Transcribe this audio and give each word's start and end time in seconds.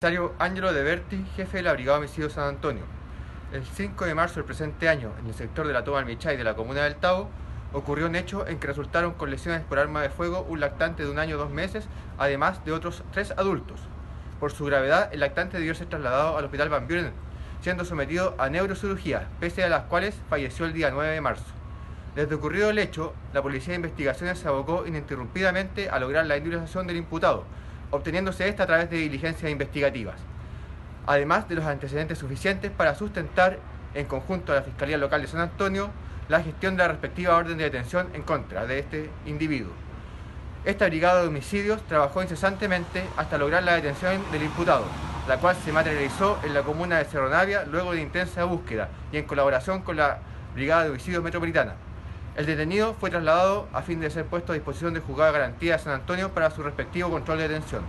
Comisario 0.00 0.32
Ángelo 0.38 0.72
De 0.72 0.84
Berti, 0.84 1.26
jefe 1.34 1.56
de 1.56 1.64
la 1.64 1.72
Brigada 1.72 1.98
Homicidio 1.98 2.30
San 2.30 2.44
Antonio. 2.44 2.84
El 3.52 3.64
5 3.64 4.04
de 4.04 4.14
marzo 4.14 4.36
del 4.36 4.44
presente 4.44 4.88
año, 4.88 5.10
en 5.18 5.26
el 5.26 5.34
sector 5.34 5.66
de 5.66 5.72
la 5.72 5.82
Toma 5.82 5.98
Almichay 5.98 6.36
de 6.36 6.44
la 6.44 6.54
comuna 6.54 6.84
del 6.84 6.94
Tavo, 6.94 7.28
ocurrió 7.72 8.06
un 8.06 8.14
hecho 8.14 8.46
en 8.46 8.60
que 8.60 8.68
resultaron 8.68 9.14
con 9.14 9.28
lesiones 9.28 9.62
por 9.62 9.80
arma 9.80 10.00
de 10.00 10.10
fuego 10.10 10.46
un 10.48 10.60
lactante 10.60 11.02
de 11.02 11.10
un 11.10 11.18
año 11.18 11.34
o 11.34 11.38
dos 11.40 11.50
meses, 11.50 11.88
además 12.16 12.64
de 12.64 12.70
otros 12.70 13.02
tres 13.10 13.32
adultos. 13.36 13.80
Por 14.38 14.52
su 14.52 14.66
gravedad, 14.66 15.12
el 15.12 15.18
lactante 15.18 15.58
debió 15.58 15.74
ser 15.74 15.88
trasladado 15.88 16.38
al 16.38 16.44
hospital 16.44 16.68
Van 16.68 16.86
Buren, 16.86 17.10
siendo 17.60 17.84
sometido 17.84 18.36
a 18.38 18.48
neurocirugía, 18.50 19.26
pese 19.40 19.64
a 19.64 19.68
las 19.68 19.82
cuales 19.86 20.14
falleció 20.30 20.64
el 20.64 20.74
día 20.74 20.92
9 20.92 21.12
de 21.12 21.20
marzo. 21.20 21.52
Desde 22.14 22.36
ocurrido 22.36 22.70
el 22.70 22.78
hecho, 22.78 23.14
la 23.32 23.42
Policía 23.42 23.72
de 23.72 23.78
Investigaciones 23.78 24.38
se 24.38 24.46
abocó 24.46 24.86
ininterrumpidamente 24.86 25.90
a 25.90 25.98
lograr 25.98 26.24
la 26.26 26.36
indemnización 26.36 26.86
del 26.86 26.98
imputado, 26.98 27.46
obteniéndose 27.90 28.48
esta 28.48 28.64
a 28.64 28.66
través 28.66 28.90
de 28.90 28.98
diligencias 28.98 29.50
investigativas, 29.50 30.16
además 31.06 31.48
de 31.48 31.54
los 31.54 31.64
antecedentes 31.64 32.18
suficientes 32.18 32.70
para 32.70 32.94
sustentar, 32.94 33.58
en 33.94 34.06
conjunto 34.06 34.52
a 34.52 34.56
la 34.56 34.62
Fiscalía 34.62 34.98
Local 34.98 35.22
de 35.22 35.28
San 35.28 35.40
Antonio, 35.40 35.90
la 36.28 36.42
gestión 36.42 36.76
de 36.76 36.82
la 36.82 36.88
respectiva 36.88 37.36
orden 37.36 37.56
de 37.56 37.64
detención 37.64 38.08
en 38.12 38.22
contra 38.22 38.66
de 38.66 38.80
este 38.80 39.10
individuo. 39.26 39.72
Esta 40.64 40.86
brigada 40.86 41.22
de 41.22 41.28
homicidios 41.28 41.80
trabajó 41.86 42.22
incesantemente 42.22 43.02
hasta 43.16 43.38
lograr 43.38 43.62
la 43.62 43.74
detención 43.74 44.20
del 44.30 44.42
imputado, 44.42 44.84
la 45.26 45.38
cual 45.38 45.56
se 45.56 45.72
materializó 45.72 46.38
en 46.44 46.52
la 46.52 46.62
comuna 46.62 46.98
de 46.98 47.04
Cerro 47.06 47.30
Navia 47.30 47.64
luego 47.64 47.92
de 47.92 48.02
intensa 48.02 48.44
búsqueda 48.44 48.88
y 49.10 49.16
en 49.16 49.24
colaboración 49.24 49.82
con 49.82 49.96
la 49.96 50.18
Brigada 50.54 50.84
de 50.84 50.90
Homicidios 50.90 51.22
Metropolitana. 51.22 51.87
El 52.38 52.46
detenido 52.46 52.94
fue 52.94 53.10
trasladado 53.10 53.66
a 53.72 53.82
fin 53.82 53.98
de 53.98 54.10
ser 54.10 54.24
puesto 54.24 54.52
a 54.52 54.54
disposición 54.54 54.94
del 54.94 55.02
juzgado 55.02 55.32
garantía 55.32 55.72
de 55.72 55.82
San 55.82 55.92
Antonio 55.92 56.28
para 56.28 56.52
su 56.52 56.62
respectivo 56.62 57.10
control 57.10 57.38
de 57.38 57.48
detención. 57.48 57.82